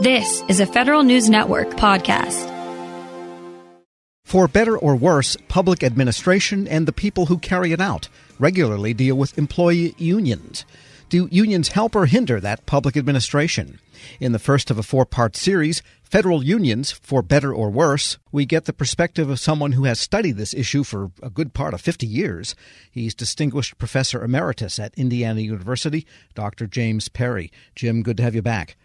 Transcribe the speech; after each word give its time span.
This 0.00 0.44
is 0.46 0.60
a 0.60 0.66
Federal 0.66 1.02
News 1.02 1.28
Network 1.28 1.70
podcast. 1.70 2.46
For 4.24 4.46
better 4.46 4.78
or 4.78 4.94
worse, 4.94 5.36
public 5.48 5.82
administration 5.82 6.68
and 6.68 6.86
the 6.86 6.92
people 6.92 7.26
who 7.26 7.36
carry 7.38 7.72
it 7.72 7.80
out 7.80 8.08
regularly 8.38 8.94
deal 8.94 9.16
with 9.16 9.36
employee 9.36 9.96
unions. 9.98 10.64
Do 11.08 11.28
unions 11.32 11.70
help 11.70 11.96
or 11.96 12.06
hinder 12.06 12.38
that 12.38 12.64
public 12.64 12.96
administration? 12.96 13.80
In 14.20 14.30
the 14.30 14.38
first 14.38 14.70
of 14.70 14.78
a 14.78 14.84
four 14.84 15.04
part 15.04 15.34
series, 15.34 15.82
Federal 16.04 16.44
Unions, 16.44 16.92
for 16.92 17.20
Better 17.20 17.52
or 17.52 17.68
Worse, 17.68 18.18
we 18.30 18.46
get 18.46 18.66
the 18.66 18.72
perspective 18.72 19.28
of 19.28 19.40
someone 19.40 19.72
who 19.72 19.82
has 19.82 19.98
studied 19.98 20.36
this 20.36 20.54
issue 20.54 20.84
for 20.84 21.10
a 21.24 21.28
good 21.28 21.54
part 21.54 21.74
of 21.74 21.80
50 21.80 22.06
years. 22.06 22.54
He's 22.88 23.16
Distinguished 23.16 23.78
Professor 23.78 24.22
Emeritus 24.22 24.78
at 24.78 24.94
Indiana 24.96 25.40
University, 25.40 26.06
Dr. 26.36 26.68
James 26.68 27.08
Perry. 27.08 27.50
Jim, 27.74 28.04
good 28.04 28.18
to 28.18 28.22
have 28.22 28.36
you 28.36 28.42
back. 28.42 28.76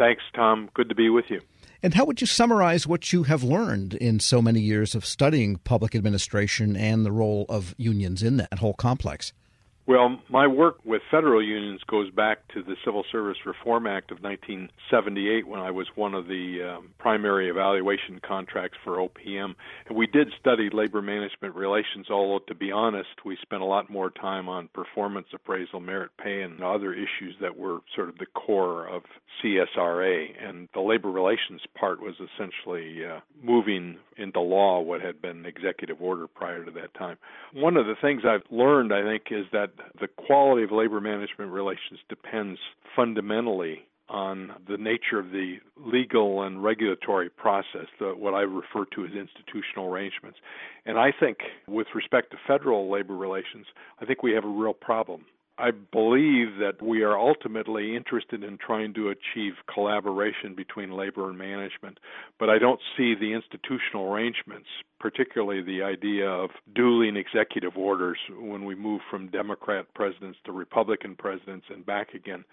Thanks, 0.00 0.22
Tom. 0.34 0.70
Good 0.72 0.88
to 0.88 0.94
be 0.94 1.10
with 1.10 1.26
you. 1.28 1.42
And 1.82 1.92
how 1.92 2.06
would 2.06 2.22
you 2.22 2.26
summarize 2.26 2.86
what 2.86 3.12
you 3.12 3.24
have 3.24 3.42
learned 3.42 3.92
in 3.92 4.18
so 4.18 4.40
many 4.40 4.58
years 4.58 4.94
of 4.94 5.04
studying 5.04 5.56
public 5.56 5.94
administration 5.94 6.74
and 6.74 7.04
the 7.04 7.12
role 7.12 7.44
of 7.50 7.74
unions 7.76 8.22
in 8.22 8.38
that 8.38 8.60
whole 8.60 8.72
complex? 8.72 9.34
Well, 9.86 10.20
my 10.28 10.46
work 10.46 10.76
with 10.84 11.02
federal 11.10 11.42
unions 11.42 11.80
goes 11.88 12.10
back 12.10 12.46
to 12.54 12.62
the 12.62 12.76
Civil 12.84 13.04
Service 13.10 13.38
Reform 13.44 13.86
Act 13.86 14.12
of 14.12 14.22
1978 14.22 15.48
when 15.48 15.58
I 15.58 15.70
was 15.70 15.88
one 15.96 16.14
of 16.14 16.28
the 16.28 16.76
um, 16.76 16.90
primary 16.98 17.48
evaluation 17.48 18.20
contracts 18.22 18.78
for 18.84 18.98
OPM. 18.98 19.54
And 19.88 19.96
we 19.96 20.06
did 20.06 20.28
study 20.38 20.68
labor 20.70 21.02
management 21.02 21.56
relations, 21.56 22.06
although, 22.10 22.44
to 22.46 22.54
be 22.54 22.70
honest, 22.70 23.08
we 23.24 23.36
spent 23.42 23.62
a 23.62 23.66
lot 23.66 23.90
more 23.90 24.10
time 24.10 24.48
on 24.48 24.68
performance 24.68 25.26
appraisal, 25.34 25.80
merit 25.80 26.10
pay, 26.22 26.42
and 26.42 26.62
other 26.62 26.92
issues 26.92 27.34
that 27.40 27.56
were 27.56 27.78
sort 27.96 28.10
of 28.10 28.18
the 28.18 28.26
core 28.26 28.86
of 28.86 29.02
CSRA. 29.42 30.28
And 30.46 30.68
the 30.74 30.80
labor 30.80 31.10
relations 31.10 31.62
part 31.74 32.00
was 32.00 32.14
essentially 32.20 33.06
uh, 33.06 33.20
moving 33.42 33.96
into 34.18 34.40
law 34.40 34.80
what 34.80 35.00
had 35.00 35.20
been 35.22 35.46
executive 35.46 36.00
order 36.00 36.26
prior 36.26 36.64
to 36.64 36.70
that 36.72 36.92
time. 36.94 37.16
One 37.54 37.76
of 37.76 37.86
the 37.86 37.96
things 38.00 38.22
I've 38.24 38.42
learned, 38.50 38.92
I 38.92 39.02
think, 39.02 39.24
is 39.30 39.46
that 39.52 39.69
the 40.00 40.08
quality 40.08 40.62
of 40.62 40.72
labor 40.72 41.00
management 41.00 41.50
relations 41.50 42.00
depends 42.08 42.58
fundamentally 42.94 43.86
on 44.08 44.52
the 44.68 44.76
nature 44.76 45.18
of 45.18 45.30
the 45.30 45.58
legal 45.76 46.42
and 46.42 46.62
regulatory 46.62 47.30
process, 47.30 47.86
the, 48.00 48.06
what 48.08 48.34
I 48.34 48.40
refer 48.40 48.84
to 48.96 49.04
as 49.04 49.12
institutional 49.12 49.86
arrangements. 49.86 50.38
And 50.84 50.98
I 50.98 51.12
think, 51.18 51.38
with 51.68 51.86
respect 51.94 52.32
to 52.32 52.36
federal 52.46 52.90
labor 52.90 53.16
relations, 53.16 53.66
I 54.00 54.04
think 54.04 54.22
we 54.22 54.32
have 54.32 54.44
a 54.44 54.48
real 54.48 54.74
problem. 54.74 55.26
I 55.60 55.72
believe 55.72 56.56
that 56.60 56.80
we 56.82 57.02
are 57.02 57.18
ultimately 57.18 57.94
interested 57.94 58.42
in 58.42 58.56
trying 58.56 58.94
to 58.94 59.10
achieve 59.10 59.52
collaboration 59.72 60.54
between 60.54 60.90
labor 60.92 61.28
and 61.28 61.36
management, 61.36 61.98
but 62.38 62.48
I 62.48 62.58
don't 62.58 62.80
see 62.96 63.14
the 63.14 63.34
institutional 63.34 64.10
arrangements, 64.10 64.68
particularly 64.98 65.60
the 65.60 65.82
idea 65.82 66.28
of 66.28 66.50
dueling 66.74 67.16
executive 67.16 67.76
orders 67.76 68.18
when 68.30 68.64
we 68.64 68.74
move 68.74 69.02
from 69.10 69.28
Democrat 69.28 69.92
presidents 69.94 70.38
to 70.46 70.52
Republican 70.52 71.14
presidents 71.14 71.66
and 71.68 71.84
back 71.84 72.14
again, 72.14 72.44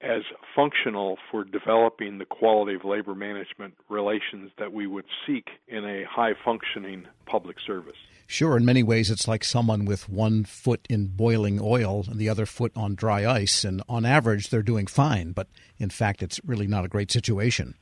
as 0.00 0.22
functional 0.56 1.18
for 1.30 1.44
developing 1.44 2.16
the 2.16 2.24
quality 2.24 2.74
of 2.74 2.84
labor 2.84 3.14
management 3.14 3.74
relations 3.90 4.50
that 4.58 4.72
we 4.72 4.86
would 4.86 5.06
seek 5.26 5.48
in 5.68 5.84
a 5.84 6.04
high 6.04 6.32
functioning 6.44 7.06
public 7.26 7.56
service. 7.66 7.96
Sure, 8.26 8.56
in 8.56 8.64
many 8.64 8.82
ways, 8.82 9.10
it's 9.10 9.28
like 9.28 9.44
someone 9.44 9.84
with 9.84 10.08
one 10.08 10.44
foot 10.44 10.86
in 10.88 11.08
boiling 11.08 11.60
oil 11.62 12.04
and 12.08 12.18
the 12.18 12.28
other 12.28 12.46
foot 12.46 12.72
on 12.74 12.94
dry 12.94 13.26
ice. 13.26 13.64
And 13.64 13.82
on 13.88 14.04
average, 14.04 14.50
they're 14.50 14.62
doing 14.62 14.86
fine, 14.86 15.32
but 15.32 15.48
in 15.78 15.90
fact, 15.90 16.22
it's 16.22 16.40
really 16.44 16.66
not 16.66 16.84
a 16.84 16.88
great 16.88 17.10
situation. 17.10 17.74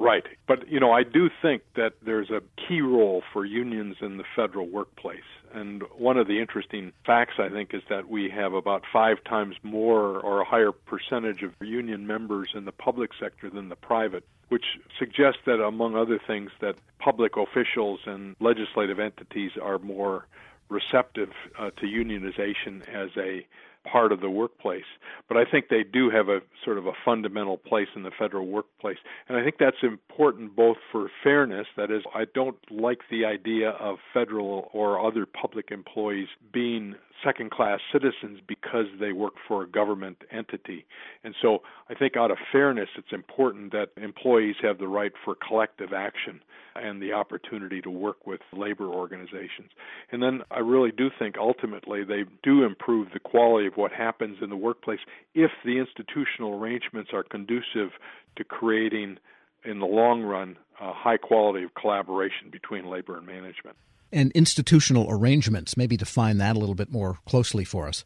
Right. 0.00 0.24
But, 0.48 0.66
you 0.66 0.80
know, 0.80 0.92
I 0.92 1.02
do 1.02 1.28
think 1.42 1.62
that 1.76 1.92
there's 2.02 2.30
a 2.30 2.40
key 2.56 2.80
role 2.80 3.22
for 3.34 3.44
unions 3.44 3.96
in 4.00 4.16
the 4.16 4.24
federal 4.34 4.66
workplace. 4.66 5.28
And 5.52 5.82
one 5.94 6.16
of 6.16 6.26
the 6.26 6.40
interesting 6.40 6.92
facts, 7.04 7.34
I 7.38 7.50
think, 7.50 7.74
is 7.74 7.82
that 7.90 8.08
we 8.08 8.30
have 8.30 8.54
about 8.54 8.84
five 8.90 9.22
times 9.24 9.56
more 9.62 10.18
or 10.18 10.40
a 10.40 10.44
higher 10.44 10.72
percentage 10.72 11.42
of 11.42 11.52
union 11.60 12.06
members 12.06 12.52
in 12.54 12.64
the 12.64 12.72
public 12.72 13.10
sector 13.20 13.50
than 13.50 13.68
the 13.68 13.76
private, 13.76 14.24
which 14.48 14.64
suggests 14.98 15.40
that, 15.44 15.62
among 15.62 15.96
other 15.96 16.18
things, 16.18 16.50
that 16.60 16.76
public 16.98 17.36
officials 17.36 18.00
and 18.06 18.36
legislative 18.40 18.98
entities 18.98 19.52
are 19.60 19.78
more 19.78 20.26
receptive 20.70 21.32
uh, 21.58 21.70
to 21.72 21.84
unionization 21.84 22.88
as 22.88 23.10
a 23.18 23.46
part 23.84 24.12
of 24.12 24.20
the 24.20 24.30
workplace. 24.30 24.84
But 25.28 25.36
I 25.36 25.44
think 25.44 25.68
they 25.68 25.82
do 25.82 26.10
have 26.10 26.28
a 26.28 26.40
sort 26.64 26.78
of 26.78 26.86
a 26.86 26.92
fundamental 27.04 27.56
place 27.56 27.88
in 27.96 28.02
the 28.02 28.10
federal 28.18 28.46
workplace. 28.46 28.98
And 29.28 29.38
I 29.38 29.42
think 29.42 29.56
that's 29.58 29.82
important 29.82 30.54
both 30.54 30.76
for 30.92 31.10
fairness, 31.22 31.66
that 31.76 31.90
is, 31.90 32.02
I 32.14 32.24
don't 32.34 32.58
like 32.70 33.00
the 33.10 33.24
idea 33.24 33.70
of 33.70 33.98
federal 34.12 34.70
or 34.72 35.04
other 35.04 35.26
public 35.26 35.70
employees 35.70 36.28
being 36.52 36.94
second 37.24 37.50
class 37.50 37.80
citizens 37.92 38.40
because 38.46 38.86
they 38.98 39.12
work 39.12 39.34
for 39.46 39.62
a 39.62 39.68
government 39.68 40.18
entity. 40.30 40.86
And 41.24 41.34
so 41.40 41.58
I 41.88 41.94
think 41.94 42.16
out 42.16 42.30
of 42.30 42.38
fairness, 42.52 42.88
it's 42.96 43.12
important 43.12 43.72
that 43.72 43.90
employees 43.96 44.56
have 44.62 44.78
the 44.78 44.88
right 44.88 45.12
for 45.24 45.34
collective 45.34 45.92
action 45.92 46.40
and 46.74 47.02
the 47.02 47.12
opportunity 47.12 47.80
to 47.82 47.90
work 47.90 48.26
with 48.26 48.40
labor 48.52 48.86
organizations. 48.86 49.70
And 50.12 50.22
then 50.22 50.42
I 50.50 50.60
really 50.60 50.92
do 50.92 51.10
think 51.18 51.36
ultimately 51.38 52.04
they 52.04 52.24
do 52.42 52.64
improve 52.64 53.08
the 53.12 53.20
quality 53.20 53.66
of 53.66 53.76
what 53.76 53.92
happens 53.92 54.38
in 54.40 54.50
the 54.50 54.56
workplace 54.56 55.00
if 55.34 55.50
the 55.64 55.78
institutional 55.78 56.58
arrangements 56.58 57.10
are 57.12 57.24
conducive 57.24 57.90
to 58.36 58.44
creating 58.44 59.18
in 59.64 59.78
the 59.78 59.86
long 59.86 60.22
run 60.22 60.56
a 60.80 60.92
high 60.92 61.18
quality 61.18 61.64
of 61.64 61.74
collaboration 61.74 62.50
between 62.50 62.86
labor 62.86 63.18
and 63.18 63.26
management 63.26 63.76
and 64.12 64.32
institutional 64.32 65.06
arrangements. 65.10 65.76
Maybe 65.76 65.96
define 65.96 66.38
that 66.38 66.56
a 66.56 66.58
little 66.58 66.74
bit 66.74 66.90
more 66.90 67.18
closely 67.26 67.64
for 67.64 67.88
us. 67.88 68.04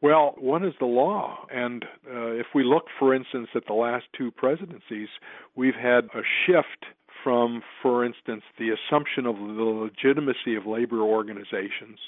Well, 0.00 0.34
one 0.36 0.64
is 0.64 0.74
the 0.78 0.86
law. 0.86 1.46
And 1.50 1.84
uh, 2.06 2.32
if 2.32 2.48
we 2.54 2.62
look, 2.62 2.84
for 2.98 3.14
instance, 3.14 3.48
at 3.54 3.66
the 3.66 3.72
last 3.72 4.04
two 4.16 4.30
presidencies, 4.30 5.08
we've 5.56 5.74
had 5.74 6.04
a 6.14 6.20
shift 6.46 6.84
from, 7.22 7.62
for 7.80 8.04
instance, 8.04 8.42
the 8.58 8.68
assumption 8.68 9.24
of 9.24 9.36
the 9.36 9.42
legitimacy 9.42 10.56
of 10.56 10.66
labor 10.66 11.00
organizations 11.00 11.98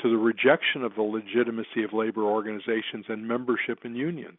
to 0.00 0.10
the 0.10 0.16
rejection 0.16 0.82
of 0.82 0.94
the 0.94 1.02
legitimacy 1.02 1.82
of 1.82 1.92
labor 1.92 2.22
organizations 2.22 3.06
and 3.08 3.26
membership 3.26 3.84
in 3.84 3.94
unions. 3.94 4.38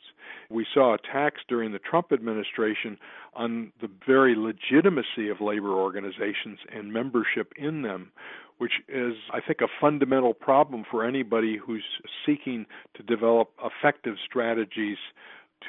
We 0.50 0.66
saw 0.72 0.94
attacks 0.94 1.42
during 1.48 1.72
the 1.72 1.80
Trump 1.80 2.12
administration 2.12 2.98
on 3.34 3.72
the 3.82 3.90
very 4.06 4.36
legitimacy 4.36 5.30
of 5.30 5.42
labor 5.42 5.72
organizations 5.72 6.60
and 6.74 6.94
membership 6.94 7.54
in 7.58 7.82
them, 7.82 8.12
which 8.60 8.74
is, 8.88 9.14
I 9.34 9.40
think, 9.42 9.62
a 9.62 9.68
fundamental 9.82 10.34
problem 10.34 10.84
for 10.90 11.04
anybody 11.04 11.58
who's 11.58 11.86
seeking 12.26 12.66
to 12.96 13.04
develop 13.04 13.50
effective 13.64 14.16
strategies 14.26 14.98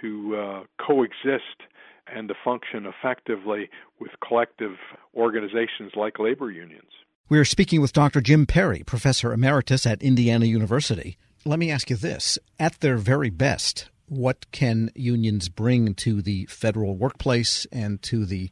to 0.01 0.37
uh, 0.37 0.85
coexist 0.85 1.63
and 2.15 2.29
to 2.29 2.35
function 2.45 2.87
effectively 2.87 3.69
with 4.01 4.11
collective 4.27 4.77
organizations 5.15 5.93
like 5.95 6.19
labor 6.19 6.51
unions. 6.51 6.91
We 7.31 7.39
are 7.39 7.45
speaking 7.45 7.83
with 7.83 7.93
Dr. 7.93 8.23
Jim 8.23 8.47
Perry, 8.47 8.83
Professor 8.83 9.35
Emeritus 9.35 9.85
at 9.85 10.03
Indiana 10.03 10.47
University. 10.47 11.19
Let 11.45 11.59
me 11.59 11.71
ask 11.71 11.91
you 11.91 11.97
this 11.97 12.39
at 12.59 12.81
their 12.81 12.97
very 12.97 13.29
best, 13.29 13.91
what 14.07 14.51
can 14.51 14.91
unions 14.95 15.51
bring 15.51 15.93
to 15.97 16.23
the 16.23 16.47
federal 16.47 16.97
workplace 16.97 17.67
and 17.71 18.01
to 18.05 18.25
the 18.25 18.51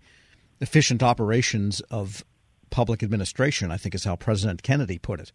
efficient 0.60 1.03
operations 1.03 1.81
of 1.91 2.22
public 2.69 3.03
administration? 3.03 3.70
I 3.70 3.78
think 3.78 3.94
is 3.94 4.04
how 4.04 4.15
President 4.15 4.62
Kennedy 4.62 4.98
put 4.98 5.20
it. 5.20 5.32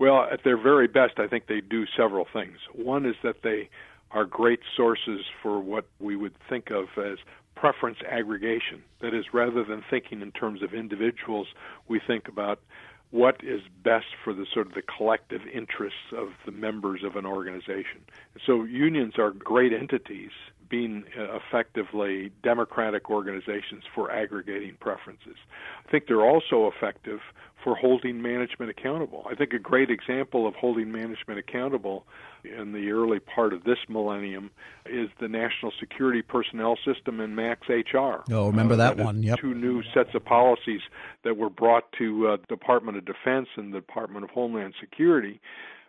Well, 0.00 0.26
at 0.28 0.42
their 0.42 0.60
very 0.60 0.88
best, 0.88 1.20
I 1.20 1.28
think 1.28 1.46
they 1.46 1.60
do 1.60 1.86
several 1.96 2.26
things. 2.32 2.58
One 2.74 3.06
is 3.06 3.14
that 3.22 3.42
they 3.42 3.70
are 4.10 4.24
great 4.24 4.60
sources 4.76 5.20
for 5.40 5.60
what 5.60 5.86
we 6.00 6.16
would 6.16 6.34
think 6.48 6.72
of 6.72 6.86
as 6.96 7.18
preference 7.56 7.98
aggregation. 8.08 8.82
That 9.00 9.14
is, 9.14 9.24
rather 9.32 9.64
than 9.64 9.82
thinking 9.90 10.22
in 10.22 10.30
terms 10.30 10.62
of 10.62 10.74
individuals, 10.74 11.48
we 11.88 11.98
think 11.98 12.28
about 12.28 12.60
what 13.10 13.42
is 13.42 13.62
best 13.82 14.06
for 14.22 14.32
the 14.32 14.46
sort 14.52 14.66
of 14.66 14.74
the 14.74 14.82
collective 14.82 15.40
interests 15.52 16.12
of 16.16 16.28
the 16.44 16.52
members 16.52 17.02
of 17.02 17.16
an 17.16 17.24
organization. 17.24 18.02
So 18.44 18.64
unions 18.64 19.14
are 19.18 19.30
great 19.30 19.72
entities 19.72 20.32
being 20.68 21.04
effectively 21.16 22.32
democratic 22.42 23.10
organizations 23.10 23.84
for 23.94 24.10
aggregating 24.10 24.76
preferences. 24.80 25.36
I 25.86 25.90
think 25.90 26.04
they're 26.06 26.24
also 26.24 26.70
effective 26.74 27.20
for 27.66 27.74
holding 27.74 28.22
management 28.22 28.70
accountable. 28.70 29.26
I 29.28 29.34
think 29.34 29.52
a 29.52 29.58
great 29.58 29.90
example 29.90 30.46
of 30.46 30.54
holding 30.54 30.92
management 30.92 31.40
accountable 31.40 32.06
in 32.44 32.72
the 32.72 32.90
early 32.90 33.18
part 33.18 33.52
of 33.52 33.64
this 33.64 33.78
millennium 33.88 34.52
is 34.84 35.08
the 35.20 35.26
National 35.26 35.72
Security 35.80 36.22
Personnel 36.22 36.78
System 36.84 37.18
and 37.18 37.34
Max 37.34 37.68
HR. 37.68 38.22
Oh, 38.30 38.46
remember 38.46 38.74
uh, 38.74 38.76
that, 38.76 38.96
that 38.98 39.04
one? 39.04 39.20
Yep. 39.22 39.40
Two 39.40 39.52
new 39.52 39.82
sets 39.92 40.10
of 40.14 40.24
policies 40.24 40.82
that 41.24 41.36
were 41.36 41.50
brought 41.50 41.90
to 41.98 42.28
uh, 42.28 42.36
the 42.36 42.46
Department 42.46 42.98
of 42.98 43.04
Defense 43.04 43.48
and 43.56 43.74
the 43.74 43.80
Department 43.80 44.24
of 44.24 44.30
Homeland 44.30 44.74
Security, 44.78 45.40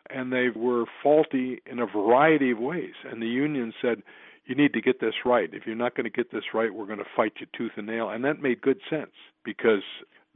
and 0.09 0.33
they 0.33 0.49
were 0.49 0.85
faulty 1.03 1.61
in 1.67 1.77
a 1.77 1.85
variety 1.85 2.49
of 2.49 2.57
ways. 2.57 2.93
And 3.07 3.21
the 3.21 3.27
union 3.27 3.71
said, 3.79 4.01
you 4.47 4.55
need 4.55 4.73
to 4.73 4.81
get 4.81 4.99
this 4.99 5.13
right. 5.25 5.49
If 5.53 5.67
you're 5.67 5.75
not 5.75 5.95
going 5.95 6.05
to 6.05 6.09
get 6.09 6.31
this 6.31 6.53
right, 6.53 6.73
we're 6.73 6.85
going 6.85 6.99
to 6.99 7.05
fight 7.15 7.33
you 7.39 7.47
tooth 7.55 7.73
and 7.75 7.85
nail. 7.85 8.09
And 8.09 8.23
that 8.23 8.41
made 8.41 8.61
good 8.61 8.79
sense 8.89 9.11
because 9.43 9.83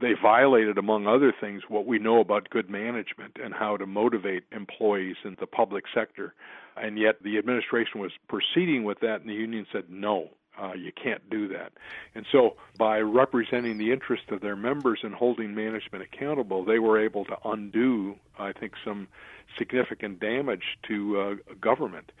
they 0.00 0.12
violated, 0.20 0.76
among 0.78 1.06
other 1.06 1.32
things, 1.40 1.62
what 1.68 1.86
we 1.86 1.98
know 1.98 2.20
about 2.20 2.50
good 2.50 2.68
management 2.68 3.38
and 3.42 3.54
how 3.54 3.76
to 3.76 3.86
motivate 3.86 4.44
employees 4.52 5.16
in 5.24 5.36
the 5.40 5.46
public 5.46 5.84
sector. 5.94 6.34
And 6.76 6.98
yet 6.98 7.22
the 7.22 7.38
administration 7.38 8.00
was 8.00 8.12
proceeding 8.28 8.84
with 8.84 9.00
that, 9.00 9.20
and 9.22 9.30
the 9.30 9.34
union 9.34 9.66
said, 9.72 9.84
no, 9.88 10.30
uh, 10.60 10.72
you 10.74 10.92
can't 10.92 11.28
do 11.30 11.48
that. 11.48 11.72
And 12.14 12.26
so, 12.30 12.56
by 12.76 12.98
representing 12.98 13.78
the 13.78 13.90
interests 13.90 14.26
of 14.30 14.40
their 14.40 14.56
members 14.56 15.00
and 15.02 15.14
holding 15.14 15.54
management 15.54 16.04
accountable, 16.04 16.64
they 16.64 16.78
were 16.78 17.02
able 17.02 17.24
to 17.26 17.36
undo, 17.44 18.16
I 18.38 18.52
think, 18.52 18.74
some 18.84 19.08
significant 19.56 20.20
damage 20.20 20.78
to 20.88 21.20
uh, 21.20 21.54
government. 21.60 22.12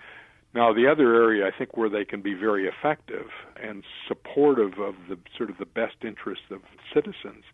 Now, 0.54 0.74
the 0.74 0.86
other 0.86 1.14
area 1.14 1.46
I 1.46 1.50
think 1.50 1.78
where 1.78 1.88
they 1.88 2.04
can 2.04 2.20
be 2.20 2.34
very 2.34 2.66
effective 2.66 3.28
and 3.56 3.82
supportive 4.06 4.78
of 4.78 4.94
the 5.08 5.18
sort 5.36 5.48
of 5.48 5.56
the 5.56 5.64
best 5.64 5.96
interests 6.04 6.44
of 6.50 6.60
citizens 6.92 7.44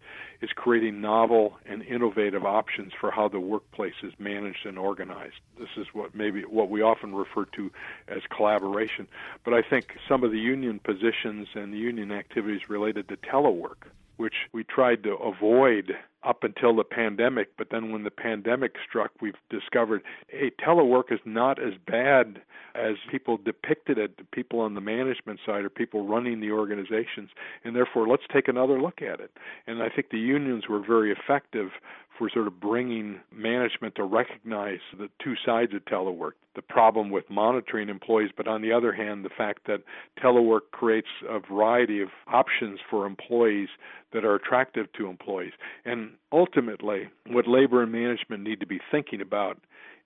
is 0.40 0.50
creating 0.52 1.00
novel 1.00 1.58
and 1.64 1.82
innovative 1.82 2.44
options 2.44 2.92
for 3.00 3.12
how 3.12 3.28
the 3.28 3.38
workplace 3.38 3.94
is 4.02 4.12
managed 4.18 4.66
and 4.66 4.78
organized. 4.78 5.36
This 5.60 5.68
is 5.76 5.86
what 5.92 6.12
maybe 6.12 6.42
what 6.42 6.70
we 6.70 6.82
often 6.82 7.14
refer 7.14 7.44
to 7.44 7.70
as 8.08 8.22
collaboration. 8.30 9.06
But 9.44 9.54
I 9.54 9.62
think 9.62 9.96
some 10.08 10.24
of 10.24 10.32
the 10.32 10.40
union 10.40 10.80
positions 10.80 11.46
and 11.54 11.72
the 11.72 11.78
union 11.78 12.10
activities 12.10 12.68
related 12.68 13.08
to 13.10 13.16
telework 13.16 13.90
which 14.18 14.34
we 14.52 14.62
tried 14.64 15.02
to 15.04 15.14
avoid 15.14 15.92
up 16.24 16.42
until 16.42 16.76
the 16.76 16.84
pandemic. 16.84 17.56
But 17.56 17.68
then 17.70 17.92
when 17.92 18.04
the 18.04 18.10
pandemic 18.10 18.74
struck, 18.86 19.12
we've 19.22 19.34
discovered, 19.48 20.02
hey, 20.28 20.50
telework 20.64 21.10
is 21.10 21.20
not 21.24 21.62
as 21.62 21.74
bad 21.86 22.42
as 22.74 22.96
people 23.10 23.38
depicted 23.38 23.98
it, 23.98 24.30
people 24.30 24.60
on 24.60 24.74
the 24.74 24.80
management 24.80 25.40
side 25.46 25.64
or 25.64 25.70
people 25.70 26.06
running 26.06 26.40
the 26.40 26.50
organizations. 26.50 27.30
And 27.64 27.74
therefore, 27.74 28.06
let's 28.06 28.24
take 28.32 28.48
another 28.48 28.80
look 28.80 29.00
at 29.00 29.20
it. 29.20 29.30
And 29.66 29.82
I 29.82 29.88
think 29.88 30.10
the 30.10 30.18
unions 30.18 30.64
were 30.68 30.84
very 30.84 31.12
effective 31.12 31.70
for 32.18 32.28
sort 32.28 32.46
of 32.46 32.60
bringing 32.60 33.20
management 33.32 33.94
to 33.94 34.04
recognize 34.04 34.80
the 34.98 35.08
two 35.22 35.34
sides 35.44 35.72
of 35.74 35.84
telework 35.84 36.32
the 36.58 36.62
problem 36.62 37.10
with 37.10 37.22
monitoring 37.30 37.88
employees, 37.88 38.30
but 38.36 38.48
on 38.48 38.62
the 38.62 38.72
other 38.72 38.92
hand, 38.92 39.24
the 39.24 39.30
fact 39.30 39.60
that 39.68 39.78
telework 40.20 40.62
creates 40.72 41.06
a 41.28 41.38
variety 41.38 42.02
of 42.02 42.08
options 42.26 42.80
for 42.90 43.06
employees 43.06 43.68
that 44.12 44.24
are 44.24 44.34
attractive 44.34 44.92
to 44.94 45.06
employees. 45.06 45.52
And 45.84 46.14
ultimately, 46.32 47.10
what 47.28 47.46
labor 47.46 47.80
and 47.84 47.92
management 47.92 48.42
need 48.42 48.58
to 48.58 48.66
be 48.66 48.80
thinking 48.90 49.20
about 49.20 49.58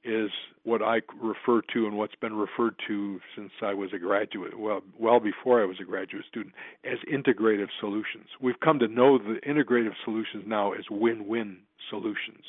is 0.05 0.31
what 0.65 0.83
I 0.83 1.01
refer 1.21 1.63
to 1.75 1.87
and 1.87 1.97
what's 1.97 2.15
been 2.17 2.35
referred 2.35 2.75
to 2.89 3.21
since 3.37 3.51
I 3.63 3.75
was 3.75 3.91
a 3.93 3.99
graduate, 3.99 4.59
well, 4.59 4.81
well 4.99 5.21
before 5.21 5.63
I 5.63 5.67
was 5.67 5.77
a 5.81 5.85
graduate 5.85 6.25
student, 6.29 6.55
as 6.85 6.99
integrative 7.13 7.69
solutions. 7.81 8.27
We've 8.41 8.59
come 8.61 8.79
to 8.81 8.89
know 8.89 9.19
the 9.19 9.41
integrative 9.47 9.95
solutions 10.05 10.45
now 10.47 10.73
as 10.73 10.85
win 10.91 11.27
win 11.27 11.59
solutions. 11.91 12.45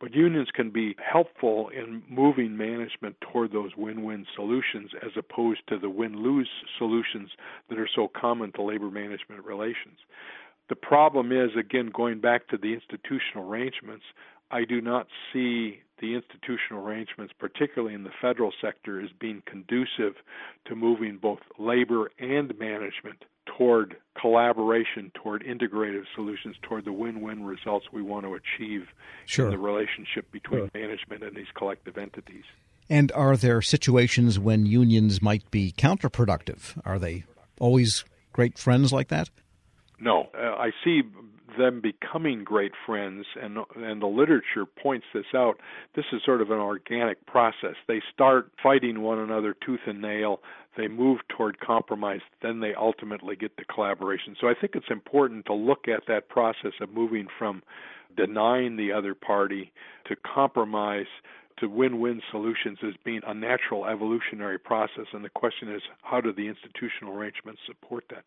But 0.00 0.14
unions 0.14 0.48
can 0.52 0.70
be 0.70 0.96
helpful 0.98 1.68
in 1.68 2.02
moving 2.08 2.56
management 2.56 3.16
toward 3.20 3.52
those 3.52 3.70
win 3.76 4.02
win 4.02 4.26
solutions 4.34 4.90
as 5.02 5.12
opposed 5.16 5.60
to 5.68 5.78
the 5.78 5.90
win 5.90 6.16
lose 6.22 6.48
solutions 6.78 7.30
that 7.68 7.78
are 7.78 7.88
so 7.94 8.08
common 8.08 8.52
to 8.52 8.62
labor 8.62 8.90
management 8.90 9.44
relations. 9.44 9.98
The 10.72 10.76
problem 10.76 11.32
is, 11.32 11.50
again, 11.54 11.90
going 11.92 12.20
back 12.20 12.48
to 12.48 12.56
the 12.56 12.72
institutional 12.72 13.46
arrangements, 13.46 14.04
I 14.50 14.64
do 14.64 14.80
not 14.80 15.06
see 15.30 15.80
the 16.00 16.14
institutional 16.14 16.82
arrangements, 16.82 17.34
particularly 17.38 17.92
in 17.94 18.04
the 18.04 18.10
federal 18.22 18.54
sector, 18.58 18.98
as 18.98 19.10
being 19.20 19.42
conducive 19.44 20.14
to 20.64 20.74
moving 20.74 21.18
both 21.18 21.40
labor 21.58 22.10
and 22.18 22.58
management 22.58 23.26
toward 23.44 23.98
collaboration, 24.18 25.12
toward 25.12 25.44
integrative 25.44 26.04
solutions, 26.14 26.56
toward 26.62 26.86
the 26.86 26.92
win-win 26.94 27.44
results 27.44 27.88
we 27.92 28.00
want 28.00 28.24
to 28.24 28.32
achieve 28.32 28.86
sure. 29.26 29.44
in 29.44 29.50
the 29.50 29.58
relationship 29.58 30.32
between 30.32 30.60
sure. 30.60 30.70
management 30.72 31.22
and 31.22 31.36
these 31.36 31.52
collective 31.54 31.98
entities. 31.98 32.44
And 32.88 33.12
are 33.12 33.36
there 33.36 33.60
situations 33.60 34.38
when 34.38 34.64
unions 34.64 35.20
might 35.20 35.50
be 35.50 35.70
counterproductive? 35.76 36.80
Are 36.86 36.98
they 36.98 37.24
always 37.60 38.06
great 38.32 38.56
friends 38.56 38.90
like 38.90 39.08
that? 39.08 39.28
No, 40.02 40.30
uh, 40.36 40.56
I 40.56 40.72
see 40.82 41.02
them 41.56 41.80
becoming 41.80 42.42
great 42.42 42.72
friends, 42.84 43.24
and 43.40 43.58
and 43.76 44.02
the 44.02 44.06
literature 44.06 44.66
points 44.66 45.06
this 45.14 45.26
out. 45.32 45.60
This 45.94 46.06
is 46.12 46.20
sort 46.24 46.42
of 46.42 46.50
an 46.50 46.58
organic 46.58 47.24
process. 47.26 47.76
They 47.86 48.02
start 48.12 48.50
fighting 48.60 49.02
one 49.02 49.20
another 49.20 49.54
tooth 49.64 49.80
and 49.86 50.02
nail. 50.02 50.40
They 50.76 50.88
move 50.88 51.20
toward 51.28 51.60
compromise. 51.60 52.20
Then 52.42 52.58
they 52.58 52.74
ultimately 52.74 53.36
get 53.36 53.56
to 53.58 53.64
collaboration. 53.64 54.34
So 54.40 54.48
I 54.48 54.54
think 54.60 54.72
it's 54.74 54.90
important 54.90 55.46
to 55.46 55.54
look 55.54 55.86
at 55.86 56.02
that 56.08 56.28
process 56.28 56.72
of 56.80 56.90
moving 56.92 57.28
from 57.38 57.62
denying 58.16 58.76
the 58.76 58.90
other 58.90 59.14
party 59.14 59.72
to 60.08 60.16
compromise 60.16 61.06
to 61.58 61.68
win-win 61.68 62.20
solutions 62.32 62.78
as 62.82 62.94
being 63.04 63.20
a 63.26 63.34
natural 63.34 63.86
evolutionary 63.86 64.58
process 64.58 65.06
and 65.12 65.24
the 65.24 65.30
question 65.30 65.72
is 65.72 65.82
how 66.02 66.20
do 66.20 66.32
the 66.32 66.48
institutional 66.48 67.14
arrangements 67.14 67.60
support 67.66 68.04
that 68.10 68.24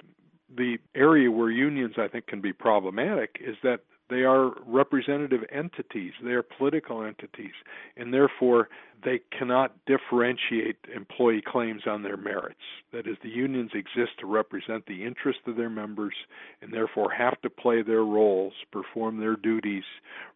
the 0.53 0.77
area 0.93 1.31
where 1.31 1.49
unions 1.49 1.95
I 1.97 2.07
think 2.07 2.27
can 2.27 2.41
be 2.41 2.53
problematic 2.53 3.37
is 3.41 3.55
that 3.63 3.81
they 4.09 4.23
are 4.23 4.51
representative 4.67 5.41
entities, 5.51 6.13
they 6.23 6.31
are 6.31 6.43
political 6.43 7.03
entities, 7.03 7.53
and 7.97 8.13
therefore 8.13 8.69
they 9.03 9.19
cannot 9.37 9.73
differentiate 9.87 10.77
employee 10.93 11.41
claims 11.41 11.83
on 11.87 12.03
their 12.03 12.17
merits. 12.17 12.59
That 12.93 13.07
is, 13.07 13.17
the 13.23 13.29
unions 13.29 13.71
exist 13.73 14.19
to 14.19 14.27
represent 14.27 14.85
the 14.85 15.03
interests 15.03 15.41
of 15.47 15.55
their 15.55 15.71
members 15.71 16.13
and 16.61 16.71
therefore 16.71 17.11
have 17.11 17.41
to 17.41 17.49
play 17.49 17.81
their 17.81 18.03
roles, 18.03 18.53
perform 18.71 19.19
their 19.19 19.35
duties, 19.35 19.83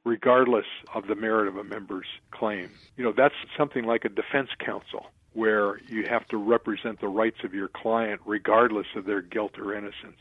regardless 0.03 0.65
of 0.95 1.07
the 1.07 1.15
merit 1.15 1.47
of 1.47 1.57
a 1.57 1.63
member's 1.63 2.07
claim. 2.31 2.69
You 2.97 3.03
know, 3.03 3.13
that's 3.15 3.35
something 3.55 3.85
like 3.85 4.03
a 4.03 4.09
defense 4.09 4.49
counsel 4.63 5.11
where 5.33 5.79
you 5.87 6.05
have 6.09 6.27
to 6.27 6.37
represent 6.37 6.99
the 6.99 7.07
rights 7.07 7.37
of 7.43 7.53
your 7.53 7.67
client 7.67 8.21
regardless 8.25 8.87
of 8.95 9.05
their 9.05 9.21
guilt 9.21 9.57
or 9.59 9.73
innocence. 9.73 10.19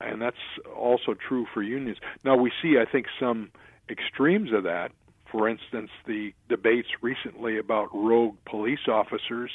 And 0.00 0.20
that's 0.20 0.36
also 0.76 1.14
true 1.14 1.46
for 1.52 1.62
unions. 1.62 1.98
Now, 2.24 2.36
we 2.36 2.52
see, 2.62 2.76
I 2.78 2.90
think, 2.90 3.06
some 3.18 3.50
extremes 3.88 4.52
of 4.52 4.64
that. 4.64 4.92
For 5.30 5.48
instance, 5.48 5.90
the 6.06 6.32
debates 6.48 6.88
recently 7.02 7.58
about 7.58 7.94
rogue 7.94 8.36
police 8.46 8.86
officers 8.88 9.50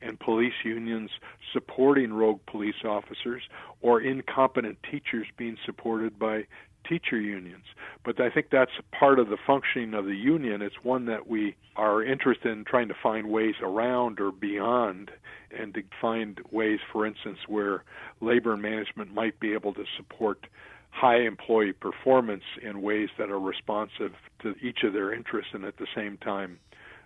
and 0.00 0.18
police 0.20 0.54
unions 0.64 1.10
supporting 1.52 2.12
rogue 2.12 2.40
police 2.46 2.84
officers 2.84 3.42
or 3.80 4.00
incompetent 4.00 4.78
teachers 4.88 5.26
being 5.36 5.56
supported 5.64 6.18
by 6.18 6.46
teacher 6.88 7.20
unions. 7.20 7.64
But 8.04 8.20
I 8.20 8.30
think 8.30 8.46
that's 8.50 8.72
part 8.98 9.18
of 9.18 9.28
the 9.28 9.36
functioning 9.46 9.94
of 9.94 10.04
the 10.04 10.16
union. 10.16 10.62
It's 10.62 10.82
one 10.82 11.06
that 11.06 11.28
we 11.28 11.56
are 11.76 12.02
interested 12.02 12.52
in 12.52 12.64
trying 12.64 12.88
to 12.88 12.94
find 13.02 13.28
ways 13.28 13.54
around 13.62 14.20
or 14.20 14.32
beyond 14.32 15.10
and 15.56 15.74
to 15.74 15.82
find 16.00 16.40
ways, 16.50 16.80
for 16.92 17.06
instance, 17.06 17.38
where 17.48 17.84
labor 18.20 18.54
and 18.54 18.62
management 18.62 19.12
might 19.12 19.38
be 19.40 19.52
able 19.52 19.74
to 19.74 19.84
support 19.96 20.46
high 20.90 21.20
employee 21.20 21.72
performance 21.72 22.44
in 22.62 22.80
ways 22.80 23.10
that 23.18 23.30
are 23.30 23.40
responsive 23.40 24.12
to 24.40 24.54
each 24.62 24.78
of 24.82 24.94
their 24.94 25.12
interests 25.12 25.50
and 25.52 25.64
at 25.64 25.76
the 25.76 25.86
same 25.94 26.16
time 26.18 26.58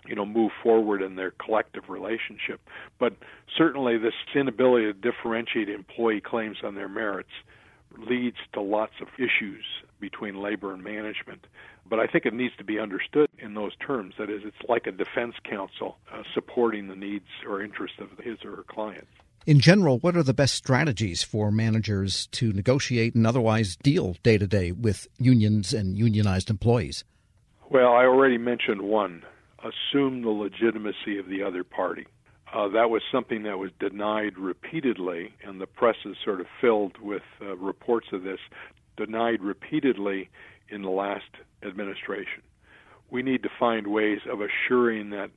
you 0.07 0.15
know 0.15 0.25
move 0.25 0.53
forward 0.63 1.03
in 1.03 1.17
their 1.17 1.33
collective 1.33 1.89
relationship 1.89 2.61
but 2.99 3.15
certainly 3.59 3.99
this 3.99 4.15
inability 4.35 4.87
to 4.87 4.93
differentiate 4.93 5.69
employee 5.69 6.21
claims 6.21 6.59
on 6.63 6.75
their 6.77 6.89
merits 6.89 7.31
leads 7.99 8.37
to 8.53 8.61
lots 8.61 8.95
of 9.01 9.09
issues 9.19 9.65
between 10.01 10.41
labor 10.41 10.73
and 10.73 10.83
management. 10.83 11.47
But 11.89 11.99
I 11.99 12.07
think 12.07 12.25
it 12.25 12.35
needs 12.35 12.55
to 12.59 12.65
be 12.65 12.79
understood 12.79 13.29
in 13.39 13.55
those 13.55 13.73
terms. 13.77 14.15
That 14.19 14.31
is, 14.31 14.43
it's 14.45 14.69
like 14.69 14.87
a 14.87 14.93
defense 14.93 15.35
counsel 15.45 15.99
uh, 16.13 16.23
supporting 16.35 16.89
the 16.89 16.97
needs 16.97 17.27
or 17.47 17.63
interests 17.63 17.99
of 18.01 18.25
his 18.25 18.39
or 18.45 18.57
her 18.57 18.65
client. 18.69 19.09
In 19.47 19.59
general, 19.59 19.99
what 19.99 20.17
are 20.17 20.23
the 20.23 20.35
best 20.35 20.55
strategies 20.55 21.23
for 21.23 21.51
managers 21.51 22.27
to 22.29 22.53
negotiate 22.53 23.15
and 23.15 23.27
otherwise 23.27 23.77
deal 23.77 24.17
day 24.23 24.39
to 24.39 24.47
day 24.47 24.71
with 24.71 25.09
unions 25.19 25.73
and 25.73 25.97
unionized 25.97 26.51
employees? 26.51 27.05
Well, 27.71 27.93
I 27.93 28.05
already 28.05 28.39
mentioned 28.39 28.83
one 28.83 29.25
assume 29.61 30.23
the 30.23 30.31
legitimacy 30.31 31.19
of 31.19 31.29
the 31.29 31.43
other 31.43 31.65
party. 31.65 32.07
Uh, 32.53 32.69
that 32.69 32.91
was 32.91 33.03
something 33.13 33.45
that 33.45 33.59
was 33.59 33.71
denied 33.79 34.37
repeatedly, 34.37 35.33
and 35.45 35.61
the 35.61 35.67
press 35.67 35.97
is 36.05 36.17
sort 36.25 36.41
of 36.41 36.47
filled 36.61 36.99
with 37.01 37.23
uh, 37.41 37.57
reports 37.57 38.09
of 38.13 38.25
this, 38.25 38.41
denied 38.97 39.41
repeatedly 39.41 40.29
in 40.69 40.83
the 40.83 40.91
last 40.91 41.31
administration. 41.63 42.43
We 43.11 43.23
need 43.23 43.43
to 43.45 43.49
find 43.59 43.87
ways 43.87 44.21
of 44.31 44.41
assuring 44.41 45.11
that 45.11 45.31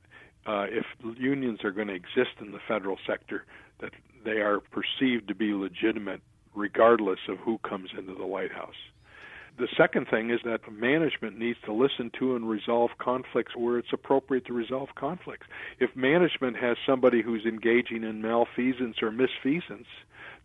uh, 0.46 0.66
if 0.68 0.84
unions 1.18 1.64
are 1.64 1.70
going 1.70 1.88
to 1.88 1.94
exist 1.94 2.36
in 2.40 2.52
the 2.52 2.58
federal 2.66 2.98
sector, 3.06 3.44
that 3.80 3.92
they 4.24 4.40
are 4.40 4.60
perceived 4.60 5.28
to 5.28 5.34
be 5.34 5.52
legitimate 5.52 6.20
regardless 6.54 7.18
of 7.28 7.38
who 7.38 7.58
comes 7.58 7.90
into 7.96 8.14
the 8.14 8.26
White 8.26 8.52
House. 8.52 8.74
The 9.56 9.68
second 9.76 10.08
thing 10.10 10.30
is 10.30 10.40
that 10.44 10.60
management 10.72 11.38
needs 11.38 11.58
to 11.64 11.72
listen 11.72 12.10
to 12.18 12.34
and 12.34 12.48
resolve 12.48 12.90
conflicts 12.98 13.54
where 13.56 13.78
it's 13.78 13.92
appropriate 13.92 14.46
to 14.46 14.52
resolve 14.52 14.88
conflicts. 14.96 15.46
If 15.78 15.94
management 15.94 16.56
has 16.56 16.76
somebody 16.84 17.22
who's 17.22 17.44
engaging 17.44 18.02
in 18.02 18.20
malfeasance 18.20 18.96
or 19.00 19.12
misfeasance, 19.12 19.86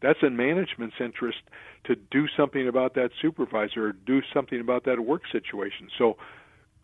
that's 0.02 0.20
in 0.22 0.38
management's 0.38 0.98
interest 1.00 1.40
to 1.86 1.96
do 1.96 2.28
something 2.38 2.68
about 2.68 2.94
that 2.96 3.10
supervisor 3.20 3.88
or 3.88 3.94
do 3.94 4.22
something 4.32 4.60
about 4.60 4.86
that 4.86 5.00
work 5.00 5.24
situation. 5.32 5.90
So 5.98 6.18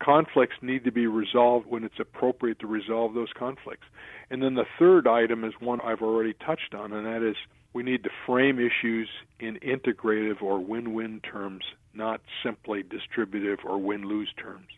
conflicts 0.02 0.56
need 0.62 0.84
to 0.84 0.92
be 0.92 1.06
resolved 1.06 1.66
when 1.66 1.84
it's 1.84 2.00
appropriate 2.00 2.58
to 2.58 2.66
resolve 2.66 3.14
those 3.14 3.32
conflicts. 3.38 3.86
And 4.30 4.42
then 4.42 4.54
the 4.54 4.66
third 4.78 5.06
item 5.06 5.44
is 5.44 5.52
one 5.60 5.80
I've 5.80 6.02
already 6.02 6.34
touched 6.34 6.74
on, 6.74 6.92
and 6.92 7.06
that 7.06 7.22
is 7.22 7.36
we 7.76 7.82
need 7.82 8.02
to 8.04 8.10
frame 8.24 8.58
issues 8.58 9.06
in 9.38 9.56
integrative 9.56 10.40
or 10.40 10.58
win 10.58 10.94
win 10.94 11.20
terms, 11.20 11.62
not 11.92 12.22
simply 12.42 12.82
distributive 12.82 13.58
or 13.66 13.76
win 13.76 14.08
lose 14.08 14.30
terms. 14.38 14.68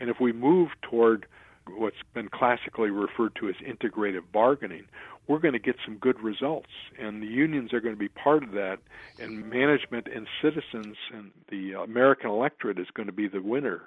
And 0.00 0.08
if 0.08 0.20
we 0.22 0.32
move 0.32 0.70
toward 0.80 1.26
what's 1.68 2.02
been 2.14 2.30
classically 2.30 2.88
referred 2.88 3.36
to 3.40 3.50
as 3.50 3.56
integrative 3.56 4.22
bargaining, 4.32 4.86
we're 5.28 5.38
going 5.38 5.52
to 5.52 5.58
get 5.58 5.76
some 5.84 5.98
good 5.98 6.18
results. 6.22 6.70
And 6.98 7.22
the 7.22 7.26
unions 7.26 7.74
are 7.74 7.80
going 7.80 7.94
to 7.94 7.98
be 7.98 8.08
part 8.08 8.42
of 8.42 8.52
that, 8.52 8.78
and 9.20 9.50
management 9.50 10.06
and 10.06 10.26
citizens 10.40 10.96
and 11.12 11.32
the 11.50 11.72
American 11.72 12.30
electorate 12.30 12.78
is 12.78 12.86
going 12.94 13.08
to 13.08 13.12
be 13.12 13.28
the 13.28 13.42
winner 13.42 13.82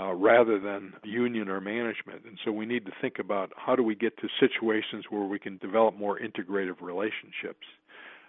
uh, 0.00 0.14
rather 0.14 0.58
than 0.58 0.94
union 1.04 1.50
or 1.50 1.60
management. 1.60 2.22
And 2.24 2.38
so 2.42 2.52
we 2.52 2.64
need 2.64 2.86
to 2.86 2.92
think 3.02 3.18
about 3.18 3.52
how 3.56 3.76
do 3.76 3.82
we 3.82 3.94
get 3.94 4.16
to 4.18 4.28
situations 4.40 5.04
where 5.10 5.24
we 5.24 5.38
can 5.38 5.58
develop 5.58 5.94
more 5.94 6.18
integrative 6.18 6.80
relationships. 6.80 7.66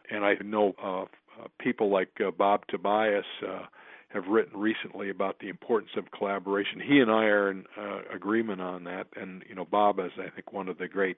And 0.09 0.25
I 0.25 0.35
know 0.43 0.73
uh, 0.83 1.01
uh, 1.01 1.47
people 1.59 1.89
like 1.89 2.09
uh, 2.25 2.31
Bob 2.31 2.61
Tobias 2.67 3.25
uh, 3.47 3.65
have 4.09 4.25
written 4.27 4.59
recently 4.59 5.09
about 5.09 5.39
the 5.39 5.49
importance 5.49 5.91
of 5.95 6.11
collaboration. 6.11 6.81
He 6.85 6.99
and 6.99 7.11
I 7.11 7.25
are 7.25 7.51
in 7.51 7.65
uh, 7.77 7.99
agreement 8.13 8.59
on 8.59 8.83
that. 8.85 9.07
And 9.15 9.43
you 9.47 9.55
know, 9.55 9.65
Bob 9.65 9.99
is 9.99 10.11
I 10.17 10.29
think 10.29 10.51
one 10.51 10.67
of 10.67 10.77
the 10.77 10.87
great 10.87 11.17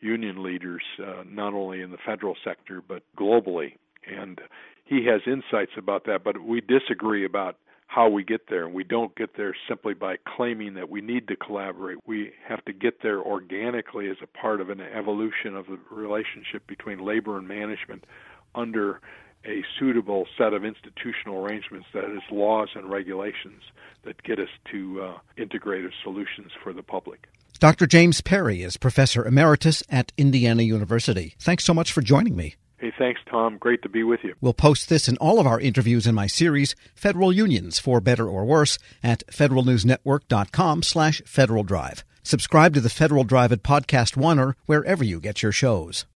union 0.00 0.42
leaders, 0.42 0.82
uh, 1.00 1.22
not 1.26 1.54
only 1.54 1.80
in 1.82 1.90
the 1.90 1.98
federal 2.04 2.36
sector 2.44 2.82
but 2.86 3.02
globally. 3.16 3.74
And 4.06 4.40
he 4.84 5.06
has 5.06 5.20
insights 5.26 5.72
about 5.76 6.04
that. 6.06 6.24
But 6.24 6.42
we 6.42 6.60
disagree 6.60 7.24
about 7.24 7.56
how 7.86 8.08
we 8.08 8.24
get 8.24 8.48
there. 8.48 8.64
And 8.64 8.74
we 8.74 8.84
don't 8.84 9.14
get 9.14 9.36
there 9.36 9.54
simply 9.68 9.94
by 9.94 10.16
claiming 10.36 10.74
that 10.74 10.88
we 10.88 11.00
need 11.00 11.28
to 11.28 11.36
collaborate. 11.36 11.98
We 12.06 12.32
have 12.48 12.64
to 12.64 12.72
get 12.72 13.02
there 13.02 13.20
organically 13.20 14.08
as 14.08 14.16
a 14.22 14.26
part 14.26 14.60
of 14.60 14.70
an 14.70 14.80
evolution 14.80 15.54
of 15.54 15.66
the 15.66 15.78
relationship 15.90 16.66
between 16.66 16.98
labor 16.98 17.36
and 17.36 17.46
management 17.46 18.04
under 18.54 19.00
a 19.44 19.64
suitable 19.78 20.26
set 20.38 20.52
of 20.52 20.64
institutional 20.64 21.44
arrangements 21.44 21.88
that 21.92 22.04
is 22.04 22.22
laws 22.30 22.68
and 22.74 22.90
regulations 22.90 23.62
that 24.04 24.22
get 24.22 24.38
us 24.38 24.48
to 24.70 25.02
uh, 25.02 25.18
integrative 25.36 25.90
solutions 26.02 26.52
for 26.62 26.72
the 26.72 26.82
public. 26.82 27.28
Dr. 27.58 27.86
James 27.86 28.20
Perry 28.20 28.62
is 28.62 28.76
professor 28.76 29.24
emeritus 29.24 29.82
at 29.88 30.12
Indiana 30.16 30.62
University. 30.62 31.34
Thanks 31.38 31.64
so 31.64 31.74
much 31.74 31.92
for 31.92 32.02
joining 32.02 32.34
me. 32.36 32.56
Hey, 32.78 32.92
thanks, 32.98 33.20
Tom. 33.30 33.58
Great 33.58 33.82
to 33.82 33.88
be 33.88 34.02
with 34.02 34.24
you. 34.24 34.34
We'll 34.40 34.54
post 34.54 34.88
this 34.88 35.08
in 35.08 35.16
all 35.18 35.38
of 35.38 35.46
our 35.46 35.60
interviews 35.60 36.04
in 36.04 36.16
my 36.16 36.26
series, 36.26 36.74
Federal 36.96 37.32
Unions, 37.32 37.78
for 37.78 38.00
Better 38.00 38.28
or 38.28 38.44
Worse, 38.44 38.76
at 39.04 39.24
federalnewsnetwork.com 39.28 40.82
slash 40.82 41.22
Federal 41.24 41.62
Drive. 41.62 42.04
Subscribe 42.24 42.74
to 42.74 42.80
the 42.80 42.90
Federal 42.90 43.22
Drive 43.22 43.52
at 43.52 43.62
Podcast 43.62 44.16
One 44.16 44.40
or 44.40 44.56
wherever 44.66 45.04
you 45.04 45.20
get 45.20 45.44
your 45.44 45.52
shows. 45.52 46.06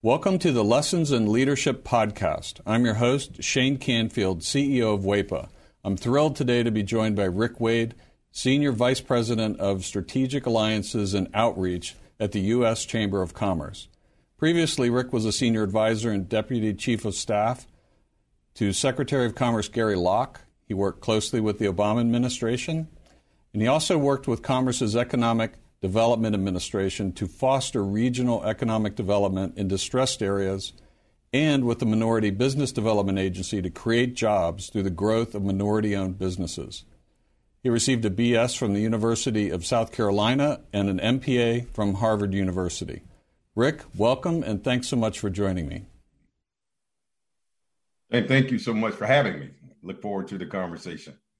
Welcome 0.00 0.38
to 0.38 0.52
the 0.52 0.62
Lessons 0.62 1.10
in 1.10 1.26
Leadership 1.26 1.82
podcast. 1.82 2.60
I'm 2.64 2.84
your 2.84 2.94
host, 2.94 3.42
Shane 3.42 3.78
Canfield, 3.78 4.42
CEO 4.42 4.94
of 4.94 5.00
WEPA. 5.00 5.48
I'm 5.82 5.96
thrilled 5.96 6.36
today 6.36 6.62
to 6.62 6.70
be 6.70 6.84
joined 6.84 7.16
by 7.16 7.24
Rick 7.24 7.58
Wade, 7.58 7.96
Senior 8.30 8.70
Vice 8.70 9.00
President 9.00 9.58
of 9.58 9.84
Strategic 9.84 10.46
Alliances 10.46 11.14
and 11.14 11.26
Outreach 11.34 11.96
at 12.20 12.30
the 12.30 12.38
U.S. 12.42 12.84
Chamber 12.84 13.22
of 13.22 13.34
Commerce. 13.34 13.88
Previously, 14.36 14.88
Rick 14.88 15.12
was 15.12 15.24
a 15.24 15.32
senior 15.32 15.64
advisor 15.64 16.12
and 16.12 16.28
deputy 16.28 16.72
chief 16.74 17.04
of 17.04 17.16
staff 17.16 17.66
to 18.54 18.72
Secretary 18.72 19.26
of 19.26 19.34
Commerce 19.34 19.66
Gary 19.66 19.96
Locke. 19.96 20.42
He 20.68 20.74
worked 20.74 21.00
closely 21.00 21.40
with 21.40 21.58
the 21.58 21.66
Obama 21.66 21.98
administration, 21.98 22.86
and 23.52 23.60
he 23.60 23.66
also 23.66 23.98
worked 23.98 24.28
with 24.28 24.42
Commerce's 24.42 24.94
Economic 24.94 25.54
Development 25.80 26.34
Administration 26.34 27.12
to 27.12 27.26
foster 27.26 27.84
regional 27.84 28.44
economic 28.44 28.96
development 28.96 29.56
in 29.56 29.68
distressed 29.68 30.22
areas 30.22 30.72
and 31.32 31.64
with 31.64 31.78
the 31.78 31.86
Minority 31.86 32.30
Business 32.30 32.72
Development 32.72 33.18
Agency 33.18 33.62
to 33.62 33.70
create 33.70 34.14
jobs 34.14 34.70
through 34.70 34.82
the 34.82 34.90
growth 34.90 35.34
of 35.34 35.44
minority 35.44 35.94
owned 35.94 36.18
businesses. 36.18 36.84
He 37.62 37.68
received 37.68 38.04
a 38.04 38.10
BS 38.10 38.56
from 38.56 38.72
the 38.72 38.80
University 38.80 39.50
of 39.50 39.66
South 39.66 39.92
Carolina 39.92 40.60
and 40.72 40.88
an 40.88 41.20
MPA 41.20 41.72
from 41.74 41.94
Harvard 41.94 42.32
University. 42.32 43.02
Rick, 43.54 43.82
welcome 43.96 44.42
and 44.42 44.64
thanks 44.64 44.88
so 44.88 44.96
much 44.96 45.18
for 45.18 45.30
joining 45.30 45.68
me. 45.68 45.84
And 48.10 48.26
thank 48.26 48.50
you 48.50 48.58
so 48.58 48.72
much 48.72 48.94
for 48.94 49.06
having 49.06 49.38
me. 49.38 49.50
Look 49.82 50.00
forward 50.00 50.28
to 50.28 50.38
the 50.38 50.46
conversation. 50.46 51.14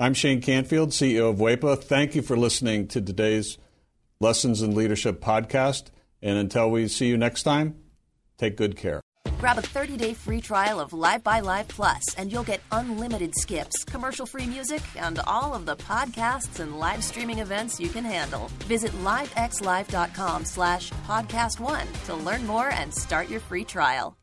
I'm 0.00 0.14
Shane 0.14 0.40
Canfield, 0.40 0.90
CEO 0.90 1.30
of 1.30 1.38
WEPA. 1.38 1.82
Thank 1.82 2.14
you 2.14 2.22
for 2.22 2.36
listening 2.36 2.86
to 2.88 3.00
today's 3.00 3.58
Lessons 4.20 4.62
in 4.62 4.76
Leadership 4.76 5.20
podcast. 5.20 5.86
And 6.22 6.38
until 6.38 6.70
we 6.70 6.86
see 6.86 7.08
you 7.08 7.16
next 7.16 7.42
time, 7.42 7.74
take 8.36 8.56
good 8.56 8.76
care. 8.76 9.00
Grab 9.38 9.58
a 9.58 9.62
30-day 9.62 10.14
free 10.14 10.40
trial 10.40 10.78
of 10.78 10.92
LiveXLive 10.92 11.66
Plus, 11.66 12.14
and 12.14 12.30
you'll 12.30 12.44
get 12.44 12.60
unlimited 12.70 13.34
skips, 13.34 13.82
commercial-free 13.84 14.46
music, 14.46 14.82
and 14.96 15.18
all 15.26 15.52
of 15.52 15.66
the 15.66 15.76
podcasts 15.76 16.60
and 16.60 16.78
live 16.78 17.02
streaming 17.02 17.40
events 17.40 17.80
you 17.80 17.88
can 17.88 18.04
handle. 18.04 18.48
Visit 18.66 18.92
livexlive.com 19.02 20.44
slash 20.44 20.90
podcast 21.08 21.58
one 21.58 21.86
to 22.06 22.14
learn 22.14 22.46
more 22.46 22.70
and 22.70 22.94
start 22.94 23.28
your 23.28 23.40
free 23.40 23.64
trial. 23.64 24.16